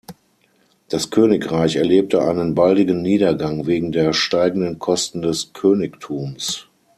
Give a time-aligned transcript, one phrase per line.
[0.89, 6.65] Das Königreich erlebte einen baldigen Niedergang wegen der steigenden Kosten des Königtums.